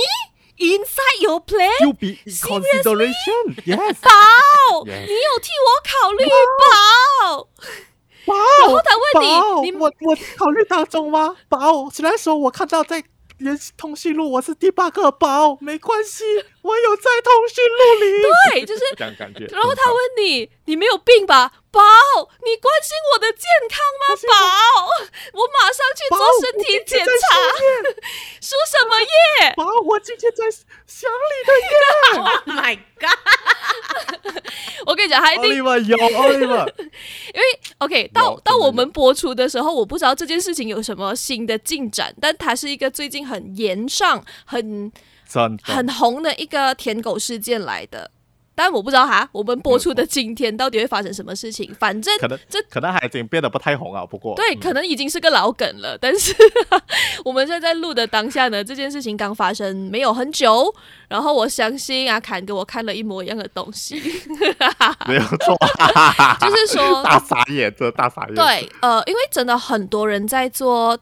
[0.57, 6.25] inside your plan you be consideration yes， 宝，你有替我考虑，
[6.61, 7.49] 宝，
[8.25, 11.35] 宝，然后他问你，你我我考虑当中吗？
[11.49, 13.03] 宝，虽然说我看到在。
[13.41, 16.23] 联系通讯录，我是第八个宝，没关系，
[16.61, 18.21] 我有在通讯录里。
[18.61, 19.45] 对，就是这样感觉。
[19.51, 21.51] 然后他问你，你没有病吧？
[21.71, 21.81] 宝，
[22.43, 24.03] 你关心我的健康吗？
[24.27, 24.85] 宝，
[25.33, 27.11] 我马上去做身体检查。
[28.41, 29.53] 输 什么液？
[29.55, 30.51] 宝，我今天在
[30.85, 31.67] 想你的耶。
[32.11, 33.17] Oh my god！
[34.85, 36.67] 我跟你讲，他一定有 Oliver，
[37.33, 44.91] 因为 OK，到到我们播出的时候，我不知道这件事情有什么新的进展，但它是一个最近很严上、很
[45.63, 48.11] 很红的一个舔狗事件来的。
[48.53, 51.73] 但我不知道哈，我们播出的今天到底会发生什么事情？
[51.79, 54.05] 反正可能这可能还已经变得不太红啊。
[54.05, 55.97] 不过对，可能已经是个老梗了。
[55.97, 56.35] 但是
[57.23, 60.71] 我们现在在录的当下呢，这件事情刚发生没有很久。
[61.07, 63.95] 然后我相信阿侃给我看了一模一样的东西，
[65.07, 65.57] 没有错，
[66.41, 68.35] 就是说大傻眼，这大傻眼。
[68.35, 70.97] 对，呃，因为真的很多人在做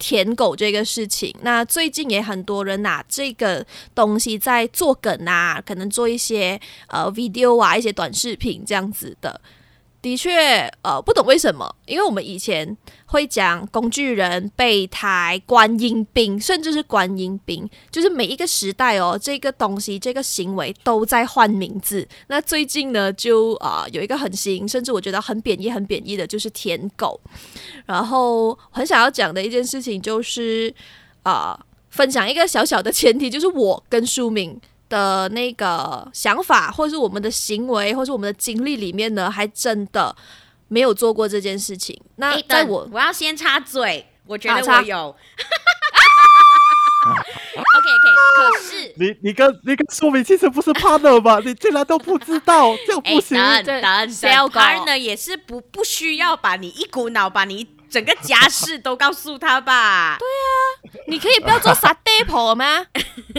[0.00, 1.32] 舔狗这个事情。
[1.42, 6.58] 那最近也很多人拿这个东西在做梗啊，可能做一些
[6.88, 9.40] 呃 video 啊，一些短视频这样子的。
[10.02, 22.08] 的确，呃，不懂为什么，因为我们以前会讲工具人、备胎、观音兵，甚至是观音兵，就是每一个时代哦，这个东西、这个行为都在换名字。
[22.28, 27.20] 那最近呢，就啊、有一个很新，甚至我觉得很贬义、很贬义的，就是舔狗。
[27.84, 30.74] 然后很想要讲的一件事情就是
[31.24, 31.58] 啊、
[31.90, 34.58] 分享一个小小的前提，就是我跟书明。
[34.90, 40.14] 的那个想法，或是我们的行为，或是我们的经历里面呢，还真的
[40.68, 41.98] 没有做过这件事情。
[42.16, 45.16] 那在我，我要先插嘴，我觉得我有。
[47.02, 51.40] OK OK，可是 你你跟你跟说明其实不是 partner 吧？
[51.46, 53.38] 你竟然都不知道，这样不行。
[53.38, 54.08] 等等等
[54.50, 57.66] ，partner 也是不不需要把你一股脑把你。
[57.90, 60.16] 整个家事都告诉他吧。
[60.18, 62.86] 对啊，你可以不要做傻爹婆吗？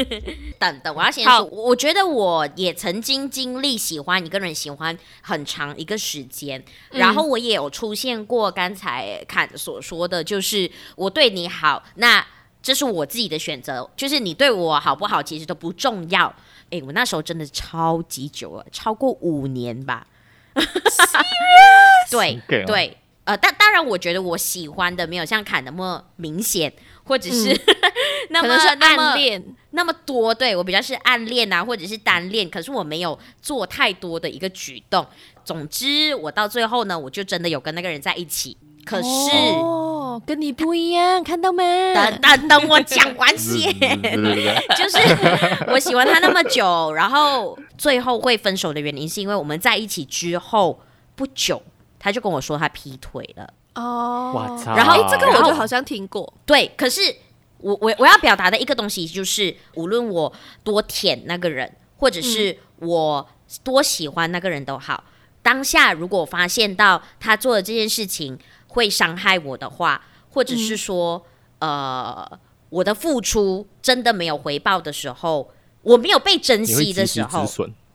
[0.59, 12.25] 等等，我要先说，我觉得我也曾经经历喜欢一个人喜欢很长一个时间，嗯、然后我也有出现过刚才看所说的，就是我对你好，那
[12.61, 16.33] 这是我自己的选择，就是你对我好不好其实都不重要。
[16.69, 20.05] 哎，我那时候真的超级久了，超过五年吧。
[22.11, 22.97] 对对。
[23.31, 26.71] 呃，但当然，我觉得我喜欢的没有像坎那么明显，
[27.05, 27.59] 或者是、嗯、
[28.31, 30.35] 那么是暗恋那么多。
[30.35, 35.07] 对，我比较是暗恋啊，或者是单恋，可是我没有做太多的一个举动。
[35.45, 38.57] 总之，我到最后呢，我就真的有跟那个人在一起。
[38.83, 39.07] 可是
[39.55, 41.93] 哦，跟你不一样，看到没？
[41.93, 43.71] 等等等，我讲完先。
[44.75, 44.97] 就是
[45.71, 50.81] 我喜欢他那么久，然后最后会分手的原因，是因为我们在一起之后
[51.15, 51.61] 不久。
[52.03, 56.33] 他就跟我说他劈腿了哦我操然后这个我就好像听过。
[56.47, 57.15] 对，可是
[57.59, 60.33] 我我我要表达的一个东西就是，无论我
[60.63, 63.29] 多舔那个人，或者是我
[63.63, 65.11] 多喜欢那个人都好，嗯、
[65.43, 71.23] 当下如果发现到他做的这件事情会伤害我的话，或者是说、
[71.59, 75.51] 嗯、呃我的付出真的没有回报的时候，
[75.83, 77.45] 我没有被珍惜的时候，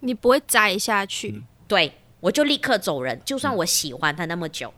[0.00, 1.92] 你，你不会栽下去，嗯、对。
[2.26, 4.74] 我就立刻走人，就算我喜欢他那么久，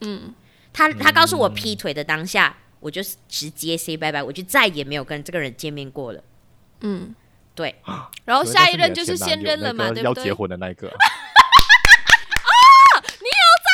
[0.00, 0.34] 嗯，
[0.72, 6.20] 他他告诉我劈腿的当下，我就直接 say 拜拜，我就再也没有跟这个人见面过了，
[6.80, 7.14] 嗯，
[7.54, 7.76] 对，
[8.24, 10.02] 然后下一任就是现任了嘛，对不对？
[10.02, 10.98] 要结婚的那一个，啊，
[13.20, 13.68] 你有在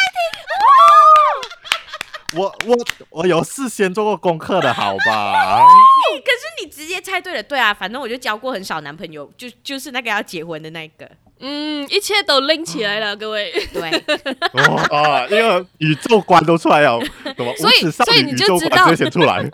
[2.35, 2.39] 听？
[2.39, 2.77] 我我
[3.09, 5.65] 我有事先做过功课的好吧？
[6.23, 11.11] 可是你直接猜对了，对啊，反正我就交过很少男朋友，就就是那个要结婚的那个。
[11.41, 13.51] 嗯，一切都拎起来了，各位。
[13.73, 13.91] 对，
[14.93, 17.01] 啊，因为宇宙观都出来了，
[17.37, 17.55] 什么？
[17.57, 19.43] 所以，所以你就知道直接先出来。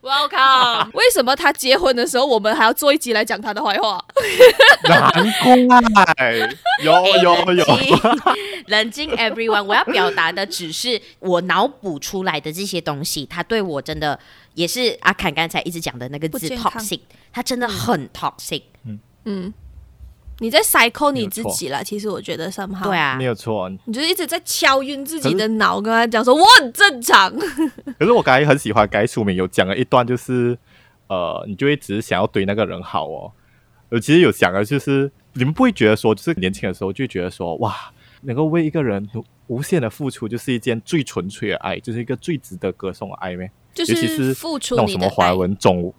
[0.00, 0.90] Welcome。
[0.94, 4.02] 为什么他结婚的时候，我们还要做一集来讲他的坏话？
[4.84, 6.48] 难怪，
[6.82, 7.64] 有有有。
[8.68, 9.64] 冷静，everyone。
[9.64, 14.18] 我要表达的只是我脑补出来的这些东西，他对我真的
[14.54, 17.00] 也是阿侃刚才一直讲的那个字 toxic，
[17.32, 18.62] 他真的很 toxic。
[18.86, 19.52] 嗯嗯。
[20.40, 23.68] 你在 psycho 你自己了，其实我觉得 somehow 对啊，没有错。
[23.86, 27.34] 你就是一直在敲晕自己的脑，跟他讲说我很正常。
[27.98, 30.56] 可是我刚才很喜欢该书名有讲了一段，就是
[31.08, 33.32] 呃，你就会只是想要对那个人好哦。
[33.90, 37.74] 我其实有想的就是你们不会觉得说，就是年轻的时候就觉得说，哇，
[38.22, 39.08] 能够为一个人
[39.48, 43.50] 无限的付出，就是一件最纯粹的爱，就是一个最值得歌颂的爱咩？
[43.74, 45.92] 就是其是付出那种什么华文中，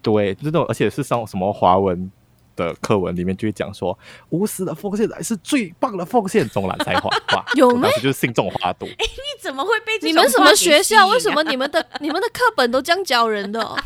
[0.00, 2.10] 对，这种而且是上什么华文。
[2.58, 3.96] 的课文里面就会讲说，
[4.30, 7.88] 无私的奉献才是最棒的奉献，中兰才华哇， 有吗？
[8.02, 8.86] 就是信众花朵。
[8.98, 11.06] 哎，你怎么会被你们什么学校？
[11.06, 13.76] 为什么你们的 你们的课本都这样教人的？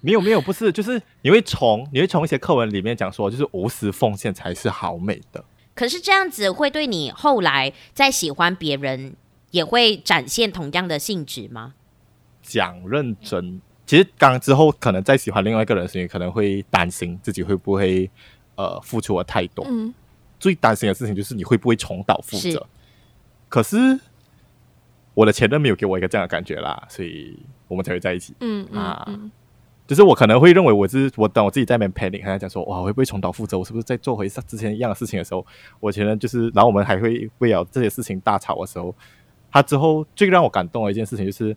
[0.00, 5.44] 没有没有，不是，就是你会从你会从一些课文里面讲说，就是无私奉献才是好美的。
[5.74, 9.14] 可是这样子会对你后来再喜欢别人
[9.50, 11.74] 也会展现同样的性质吗？
[12.42, 13.60] 讲认真。
[13.86, 18.10] 其实刚之后，可能再喜欢另外一个人的时候，可能会担心自己会不会
[18.56, 19.64] 呃付出的太多。
[19.68, 19.94] 嗯，
[20.40, 22.58] 最担心的事情就是你会不会重蹈覆辙。
[22.58, 22.62] 是
[23.48, 24.00] 可是
[25.14, 28.34] 我的前任没有给我一个这样的感觉啦，所以我们才会在一起。
[28.40, 29.30] 嗯啊，嗯嗯
[29.86, 33.56] 就是我可能会认为我是我等我自己在那边 panic，跟他讲说哇，我会不会重蹈覆辙？
[33.56, 35.46] 我是不是在做回之前一样的事情的时候，
[35.78, 38.92] 我前任就是，然后我们还会为了这些事情大吵的时候，
[39.52, 41.56] 他之后最让我感动的一件事情就是。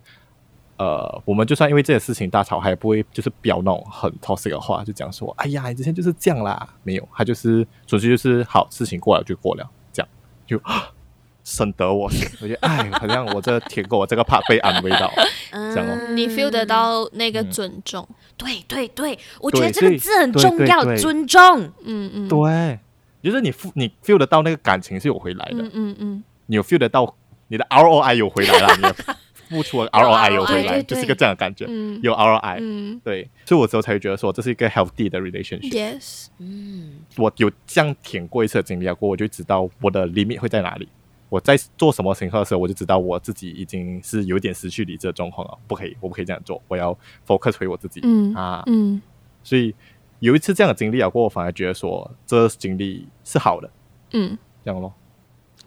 [0.80, 10.08] 呃，我们就算因为这件事情大吵，还不会就是表那种很 toxic 的话，就讲说，哎呀，你之前就是这样啦，没有，他就是纯粹就是好，事情过了就过了，这样
[10.46, 10.58] 就
[11.44, 12.26] 省得我心。
[12.40, 15.12] 我觉得哎，好像我这舔狗，我这个 part 被安慰到，
[15.52, 16.12] 这样哦。
[16.14, 18.08] 你 feel 得到那个尊重？
[18.38, 21.70] 对对对，我觉得这个字很重要，尊重。
[21.84, 22.78] 嗯嗯，对，
[23.22, 25.62] 就是你你 feel 得到那个感情是有回来的。
[25.74, 27.14] 嗯嗯，你有 feel 得到
[27.48, 28.94] 你的 ROI 有回来了，你的
[29.50, 31.66] 付出 ROI 有回来，就是一个这样的感觉。
[31.68, 35.70] 嗯有 ROI，对，所以我之后才会觉得说这是一个 healthy 的 relationship。
[35.70, 40.88] Yes，嗯，我有这样舔过一次的经历过，我就知道我的 limit 会在哪里。
[41.28, 48.00] 我在做什么情况的时候，我就知道我自己已经是有点失去理智的状况了，不可以，我不可以这样做，我要 focus 回我自己。
[48.02, 49.00] 嗯啊，嗯，
[49.44, 49.72] 所以
[50.18, 53.70] 有一次这样的经历啊，过我反而觉得说这经历是好的。
[54.12, 54.92] 嗯，这样咯。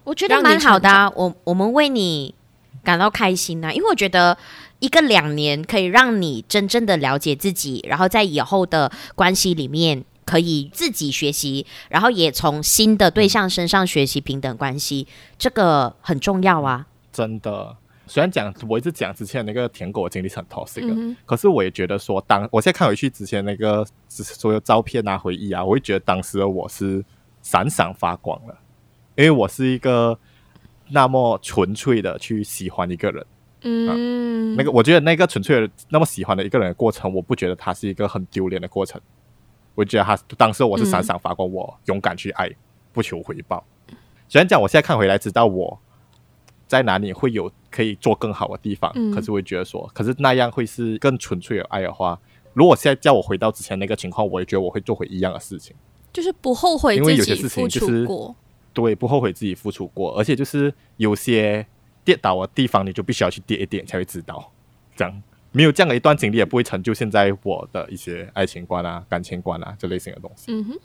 [0.04, 2.36] 我觉得蛮好的啊，我我们为你
[2.82, 4.38] 感到开心呢、啊，因为我觉得
[4.80, 10.06] 一个两年可以让你真正的了解自己，然后在以后的关系里面。
[10.26, 15.06] 可以自己学习，然后也从新的对象身上学习平等关系，
[15.38, 16.88] 这个很重要啊！
[17.12, 17.76] 真的，
[18.08, 27.04] 虽然讲我一直讲之前那个舔狗的经历是很 toxic 的，嗯、可是我也觉得说，当我现在看回去之前那个所有照片啊、回忆啊，我会觉得当时的我是
[27.42, 28.58] 闪闪发光了，
[29.16, 30.18] 因为我是一个
[30.90, 33.26] 那么纯粹的去喜欢一个人。
[33.62, 39.00] 嗯、啊，那个我觉得那个纯粹的那么喜欢的一个人的过程，我不觉得它是一个很丢脸的过程。
[39.76, 42.48] 我觉得他当时我是闪闪发光，我勇敢去爱，
[42.92, 43.66] 不求回报。
[44.30, 45.80] 虽然讲我现在看回来知道我
[46.68, 52.20] 在哪里会有可以做更好的地方，可是我会觉得说，可是那样会是更纯粹的爱的话，
[52.54, 55.76] 如果现在叫我回到之前那个情况，我也觉得我会做回一样的事情，
[56.12, 58.36] 就是不后悔自己付出过，
[58.74, 61.66] 对，不后悔自己付出过，而且就是有些
[62.04, 64.52] 跌倒的地方，你就必须要去跌一点才会知道，
[64.96, 65.24] 这样。
[65.56, 70.52] 没有这样的一段经历，也不会成就现在我的一些爱情观啊、感情观啊这类型的东西。
[70.52, 70.80] 嗯哼，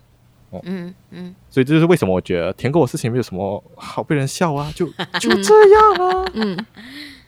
[0.50, 4.86] 哦、嗯嗯，所以这就是为什么我觉得舔狗的事情没有什么好被人笑啊，就
[5.18, 6.30] 就这样啊。
[6.34, 6.66] 嗯，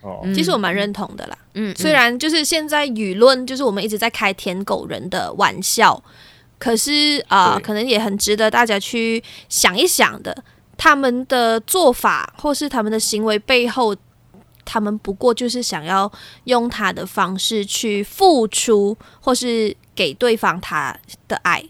[0.02, 1.38] 哦，其实我蛮认同的啦。
[1.54, 6.04] 嗯，虽然就是现在舆论就是我们一直在开舔狗人的玩笑，
[6.60, 10.44] 可是啊，呃、可能也很值得大家去想一想的，
[10.76, 13.96] 他们的做法或是他们的行为背后。
[14.62, 16.08] 他们不过就是想要
[16.44, 20.96] 用他的方式去付出，或是给对方他
[21.26, 21.64] 的爱，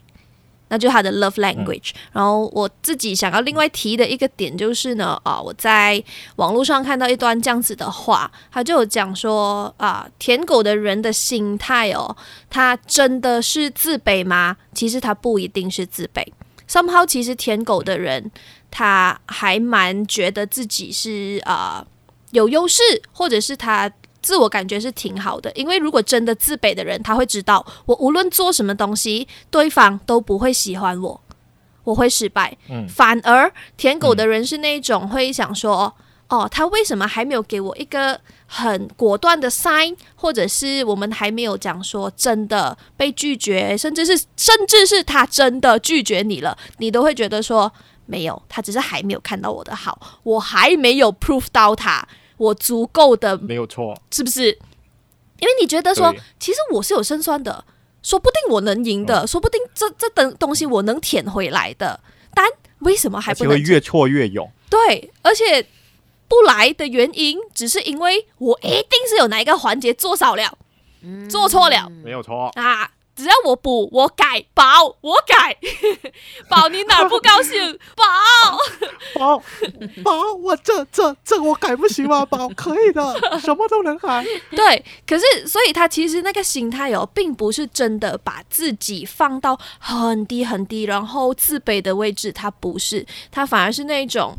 [0.71, 1.91] 那就是他的 love language。
[1.91, 6.03] 嗯、然后我自己想要另外提的一个点就是呢，啊，我在
[6.37, 12.17] 网络上看到一段这样子的话，他就有讲说啊，舔狗的人的心态哦，
[12.49, 14.57] 他真的是自卑吗？
[14.73, 16.27] 其实他不一定是自卑
[16.67, 18.31] ，somehow 其实舔狗的人
[18.71, 21.85] 他还蛮觉得自己是啊。
[22.33, 22.81] 有优势，
[23.11, 23.91] 或者是他
[24.23, 31.21] 自我感觉是挺好的，因为如果真的自卑的人，他会知道我无论做什么东西，对方都不会喜欢我，
[31.85, 32.57] 我会失败。
[32.69, 35.95] 嗯，反而舔狗的人是那种会想说，
[36.29, 47.73] 嗯、哦，他为什么还没有给我一个很果断的 sign，或者是我们还没有讲说真的被拒绝，甚至是甚至是他真的拒绝你了，你都会觉得说
[48.07, 52.07] 没有，他只是还没有看到我的好，我还没有 prove 到他。
[52.41, 54.47] 我足够的没有错，是不是？
[55.39, 57.65] 因为你觉得说，其实我是有胜算的，
[58.03, 62.01] 说不定我能赢的，嗯、说不定这这等东西我能舔回来的。
[62.35, 62.47] 但
[62.79, 63.53] 为什么还不能？
[63.53, 64.51] 会越挫越勇。
[64.71, 65.67] 对，而且
[66.29, 70.57] 不来的原因，只是因为我一定是有哪一个环节做少了，
[71.03, 72.91] 嗯、做错了，没有错啊。
[73.21, 75.55] 只要我补，我改，宝，我改，
[76.49, 77.79] 宝，你哪不高兴？
[77.95, 78.05] 宝，
[79.15, 79.43] 宝，
[80.03, 82.25] 宝，我这这这我改不行吗？
[82.25, 84.25] 宝，可以的，什么都能改。
[84.57, 94.35] 对，可是所以他其实那个心态哦，并不是真的把自己放到很低很低，然后自卑的位置，他不是，他反而是那种。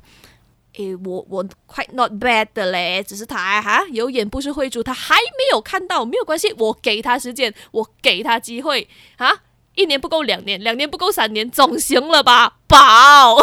[0.77, 9.31] 诶，我我 quite not bad 的嘞，只是他哈有眼不识货，他还没有看到，没有关系，我给他时间，我给他机会啊，
[9.75, 13.35] 一年不够两年，两年不够三年，总行了吧，宝。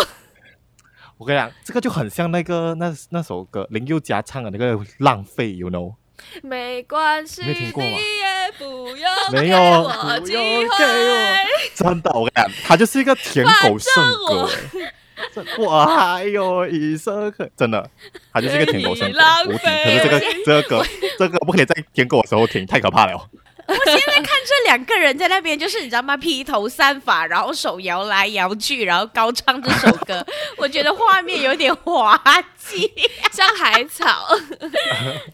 [1.18, 5.94] 我跟你讲，这个就很像那个那那首歌林宥嘉唱的那个浪费，you know？
[6.42, 7.98] 没关系，你听过吗？
[8.58, 8.86] 不
[9.32, 9.58] 没有，
[10.24, 10.74] 给我，
[11.74, 13.92] 真的，我跟你讲，他就是一个舔狗圣
[14.26, 14.48] 歌。
[15.58, 17.90] 我还有一首歌，真的，
[18.32, 19.18] 他就是一个舔狗圣歌。
[19.44, 20.84] 可是这个这个歌，
[21.18, 23.28] 这个不可以在舔狗的时候舔，太可怕了。
[23.68, 26.16] 我现在看这两个人在那边，就是你知道吗？
[26.16, 32.18] 披头散发，然后手摇来摇去，然后高唱这首歌， 我觉得画面有点滑
[32.56, 32.90] 稽，
[33.30, 34.26] 像海草。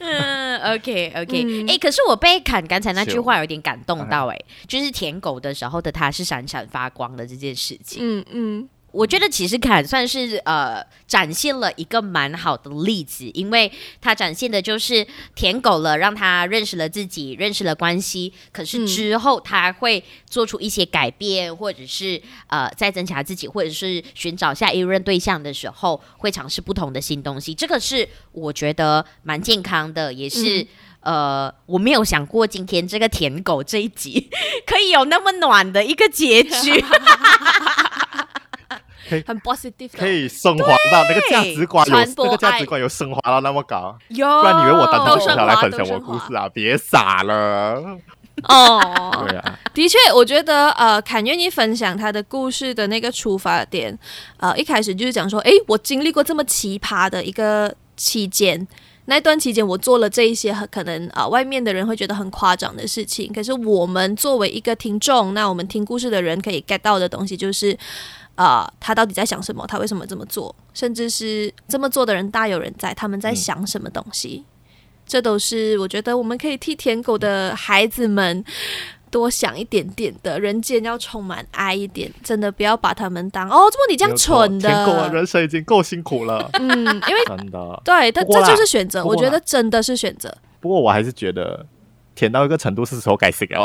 [0.00, 7.98] 嗯，OK OK，哎，可是我被砍刚才那句话有点感动到，哎，就是舔狗的时候的他是闪闪发光的这件事情。
[8.00, 8.68] 嗯嗯。
[8.94, 13.70] 我觉得其实坎算是呃展现了一个蛮好的例子，因为
[14.00, 18.32] 他展现的就是舔狗了，让他认识了自己，认识了关系。
[18.52, 27.52] 可是之后他会做出一些改变，或者是呃再增强自己，或者是寻找下一任对象的时候，会尝试不同的新东西。
[27.52, 30.62] 这个是我觉得蛮健康的，也是、
[31.00, 34.30] 嗯、呃我没有想过今天这个舔狗这一集
[34.64, 36.84] 可以有那么暖的一个结局。
[39.26, 44.26] 很 positive，可以升华到那个价值观有那个价值观有升华到那么高，有。
[44.40, 46.48] 不然你以为我单独坐下来分享我故事啊？
[46.48, 47.98] 别傻了。
[48.48, 48.80] 哦，
[49.28, 53.96] 对啊，的确，我觉得呃，坎愿意分享他的故事的那个出发点，
[54.38, 58.66] 呃，一开始就是讲说，哎，我经历过这么奇葩的一个期间，
[59.04, 67.78] 那段期间我做了这一些很可能啊、呃，外面的人会觉得很夸张的事情，可是我们作为一个听众，那我们听故事的人可以 get 到的东西就是。
[68.36, 69.64] 啊、呃，他到底在想什么？
[69.66, 70.54] 他为什么这么做？
[70.72, 74.44] 甚至是这么做的人大有人在，他们在想什么东西？
[74.44, 74.74] 嗯、
[75.06, 78.44] 这都是我觉得我们可以替舔狗的孩子们
[79.08, 80.40] 多想一点点的。
[80.40, 84.68] 人间要充满爱一点，真的不要把他们当哦，怎么你这样蠢的？
[84.68, 86.50] 舔狗啊，人生已经够辛苦了。
[86.54, 89.04] 嗯，因为真的对，但这就是选择。
[89.04, 90.36] 我觉得真的是选择。
[90.58, 91.64] 不过我还是觉得
[92.16, 93.64] 舔到一个程度是时候该死了。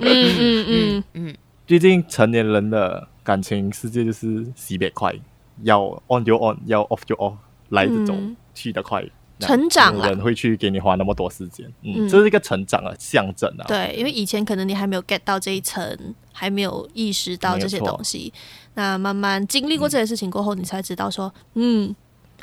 [0.00, 1.36] 嗯嗯嗯嗯，
[1.66, 3.08] 毕竟成年人的。
[3.28, 5.14] 感情世界就是洗别快，
[5.60, 7.34] 要 on 就 on，要 off 就 off，
[7.68, 9.04] 来得走，嗯、去得快。
[9.38, 13.66] 成长了，人会去给你花那么多时间，嗯，嗯，这是一个成长的象征啊。
[13.68, 18.32] 对，因为以前可能你还没有 get 到这一层，还没有意识到这些东西。
[18.72, 21.94] 那慢慢经历过这些事情过后，嗯、你才知道说，嗯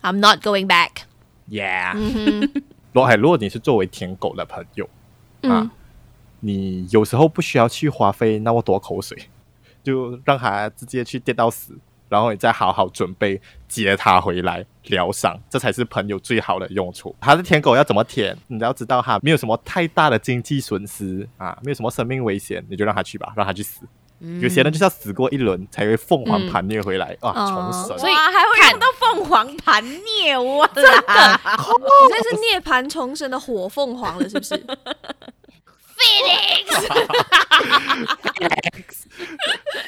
[0.03, 0.91] ，I'm not going back。
[1.49, 2.47] Yeah。
[2.93, 4.87] 罗海 如果你是作为舔狗的朋友，
[5.41, 5.71] 嗯、啊，
[6.41, 9.17] 你有时候不需要去花费那么多口水。
[9.85, 11.77] 就让他直接去跌到死，
[12.09, 17.15] 然后你再好好准备接他回来疗伤，这才是朋友最好的用处。
[17.21, 18.35] 他的舔狗要怎么舔？
[18.47, 23.81] 你要知道哈没有什么太大的经济损失啊，没有什么生命危险，你就让他去吧，让他去死。
[24.21, 27.99] 嗯、有些人就是要死过一轮才会凤凰盘虐回来、嗯、啊，重生。
[27.99, 34.55] 所以还会看到凤凰盘虐我，真的， 你这是涅槃重生的火凤凰了，是不是？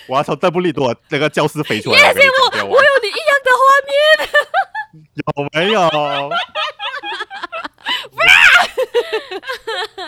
[0.07, 1.97] 我要从邓布利多那个教室飞出来。
[2.13, 3.93] 谢谢我，我有你一样的画面。
[5.13, 5.21] 有
[5.53, 5.79] 没有？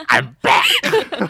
[0.07, 0.65] I'm back。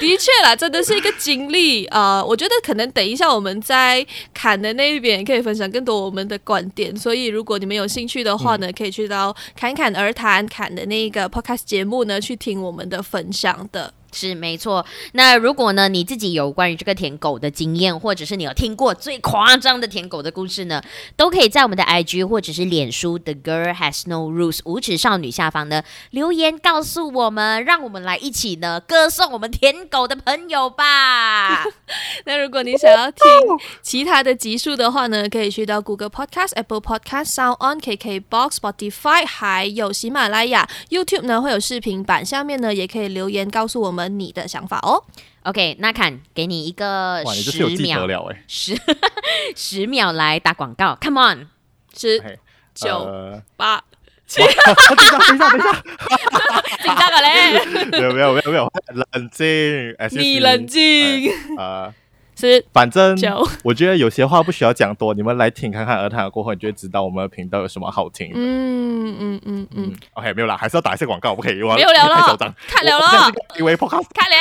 [0.00, 2.24] 的确啦，真的是一个经历啊、呃！
[2.24, 13.92] 我觉得可能等一下我们在砍的那一边可以分享更多我们的观点，所以如果你们有兴趣的话呢，嗯、可以去到侃侃而谈侃的那个 podcast 节目呢，去听我们的分享的。
[14.12, 14.84] 是没错。
[15.12, 20.82] 那如果呢，你自己有关于这个舔狗的经验，或者是你有听过最夸张的舔狗的故事呢，
[21.16, 31.64] 都可以在我们的 IG 或者是脸书 The Girl Has No Rules 无耻少女下方呢留言告诉我们，让我们来一起呢歌颂我们舔狗的朋友吧。
[32.26, 33.22] 那如果你想要听
[33.82, 43.99] 其他的集数的话呢，可以去到 Google Podcast、Apple Podcast、Sound On、KKBox、Spotify，还有喜马拉雅、YouTube 呢会有视频版，下面呢也可以留言告诉我们。
[44.08, 45.02] 你的想法哦
[45.42, 48.76] ，OK，那看给你一个十秒，十
[49.56, 51.48] 十秒来打广告，Come on，
[51.96, 52.38] 十
[52.74, 53.82] 九八。
[54.30, 55.82] 七，等一下，等一下，等一下，
[56.84, 58.72] 紧张了嘞，没有没有没有没有，
[59.12, 60.38] 冷静，你。
[60.38, 61.92] 冷静，啊。
[62.40, 63.14] 是，反正
[63.62, 68.34] 我觉得有些话不需要讲多，你们来听看看而谈过后，你就会知道我们的频道有什么好听的。
[68.36, 69.92] 嗯嗯嗯嗯。
[70.14, 71.54] OK，没有啦，还是要打一些广告，不可以。
[71.54, 73.04] 没有聊了，太嚣张，看聊了。
[73.58, 74.38] 因为 Podcast 看聊。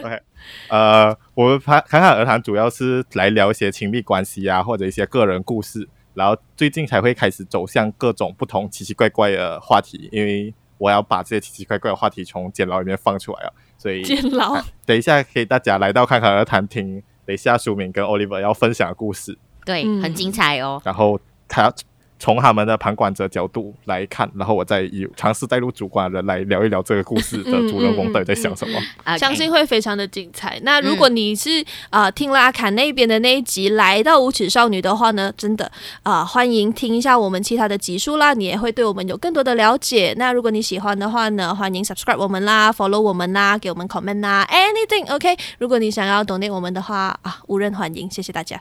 [0.02, 0.22] OK，
[0.68, 13.52] 呃，我们侃侃而谈主要是来聊一些亲密关系啊，或者一些个人故事，然后最近才会开始走向各种不同奇奇怪怪的话题，因为我要把这些奇奇怪怪的话题从监牢里面放出来啊。
[13.80, 20.82] 所以，监牢、 啊，等一下给大家来到侃侃而谈听，等一下书敏跟 Oliver 要分享的故事，对，很精彩哦。
[20.84, 21.18] 然后
[21.48, 21.72] 他。
[22.20, 30.60] 从他们的旁观者角度来看，然后我再以尝试带入主观的人来聊一聊这个故事的主人公到底在想什么，嗯、 相信会非常的精彩。
[30.62, 35.64] 那如果你是啊、呃、听了阿坎那边的那一集来到无耻少女的话呢，真的
[36.02, 40.14] 啊、呃、欢迎听一下我们其他的集数啦，你也会对我们有更多的了解。
[40.18, 45.34] 那如果你喜欢的话呢，欢迎 subscribe 我们啦，follow 我们啦，给我们 comment 啦，anything OK。
[45.58, 48.60] 如果你想要 donate 我们的话啊，无人欢迎，谢谢大家。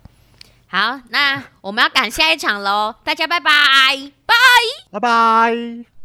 [0.72, 3.52] 好，那我们要赶下一场喽，大家拜拜，
[4.26, 4.36] 拜
[4.92, 5.99] 拜拜。